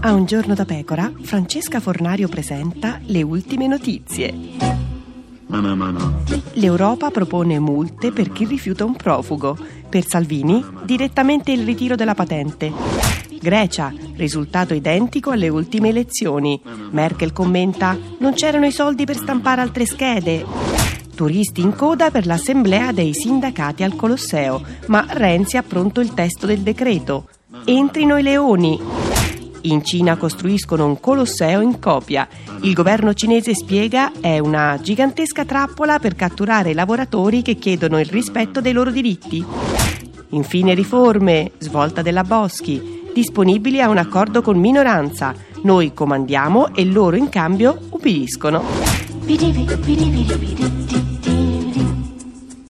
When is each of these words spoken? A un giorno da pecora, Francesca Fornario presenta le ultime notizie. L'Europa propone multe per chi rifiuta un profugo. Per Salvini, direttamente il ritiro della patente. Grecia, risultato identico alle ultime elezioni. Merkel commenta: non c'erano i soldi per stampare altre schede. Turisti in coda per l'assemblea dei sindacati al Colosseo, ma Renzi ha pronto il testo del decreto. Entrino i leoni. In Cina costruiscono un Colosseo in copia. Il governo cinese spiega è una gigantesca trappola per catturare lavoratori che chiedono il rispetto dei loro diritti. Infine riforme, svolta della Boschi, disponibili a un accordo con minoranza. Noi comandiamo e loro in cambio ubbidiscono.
A 0.00 0.12
un 0.12 0.26
giorno 0.26 0.52
da 0.52 0.66
pecora, 0.66 1.10
Francesca 1.22 1.80
Fornario 1.80 2.28
presenta 2.28 3.00
le 3.04 3.22
ultime 3.22 3.66
notizie. 3.66 4.34
L'Europa 6.52 7.10
propone 7.10 7.58
multe 7.58 8.12
per 8.12 8.30
chi 8.30 8.44
rifiuta 8.44 8.84
un 8.84 8.94
profugo. 8.94 9.56
Per 9.88 10.06
Salvini, 10.06 10.62
direttamente 10.84 11.50
il 11.52 11.64
ritiro 11.64 11.94
della 11.94 12.14
patente. 12.14 12.70
Grecia, 13.40 13.92
risultato 14.16 14.74
identico 14.74 15.30
alle 15.30 15.48
ultime 15.48 15.88
elezioni. 15.88 16.60
Merkel 16.90 17.32
commenta: 17.32 17.96
non 18.18 18.34
c'erano 18.34 18.66
i 18.66 18.70
soldi 18.70 19.06
per 19.06 19.16
stampare 19.16 19.62
altre 19.62 19.86
schede. 19.86 20.44
Turisti 21.22 21.60
in 21.60 21.76
coda 21.76 22.10
per 22.10 22.26
l'assemblea 22.26 22.90
dei 22.90 23.14
sindacati 23.14 23.84
al 23.84 23.94
Colosseo, 23.94 24.60
ma 24.86 25.06
Renzi 25.08 25.56
ha 25.56 25.62
pronto 25.62 26.00
il 26.00 26.14
testo 26.14 26.46
del 26.46 26.62
decreto. 26.62 27.28
Entrino 27.64 28.18
i 28.18 28.24
leoni. 28.24 28.76
In 29.60 29.84
Cina 29.84 30.16
costruiscono 30.16 30.84
un 30.84 30.98
Colosseo 30.98 31.60
in 31.60 31.78
copia. 31.78 32.26
Il 32.62 32.72
governo 32.72 33.14
cinese 33.14 33.54
spiega 33.54 34.10
è 34.20 34.40
una 34.40 34.80
gigantesca 34.82 35.44
trappola 35.44 36.00
per 36.00 36.16
catturare 36.16 36.74
lavoratori 36.74 37.42
che 37.42 37.54
chiedono 37.54 38.00
il 38.00 38.06
rispetto 38.06 38.60
dei 38.60 38.72
loro 38.72 38.90
diritti. 38.90 39.46
Infine 40.30 40.74
riforme, 40.74 41.52
svolta 41.58 42.02
della 42.02 42.24
Boschi, 42.24 43.10
disponibili 43.14 43.80
a 43.80 43.88
un 43.88 43.98
accordo 43.98 44.42
con 44.42 44.58
minoranza. 44.58 45.32
Noi 45.62 45.94
comandiamo 45.94 46.74
e 46.74 46.84
loro 46.84 47.14
in 47.14 47.28
cambio 47.28 47.78
ubbidiscono. 47.90 48.64